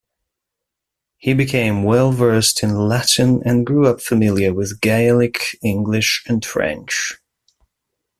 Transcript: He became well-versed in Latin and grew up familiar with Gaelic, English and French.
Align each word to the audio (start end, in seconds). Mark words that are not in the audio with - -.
He 1.19 1.35
became 1.35 1.83
well-versed 1.83 2.63
in 2.63 2.75
Latin 2.75 3.43
and 3.45 3.67
grew 3.67 3.85
up 3.85 4.01
familiar 4.01 4.51
with 4.51 4.81
Gaelic, 4.81 5.55
English 5.61 6.23
and 6.27 6.43
French. 6.43 7.19